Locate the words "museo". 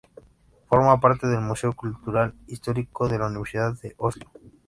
1.41-1.73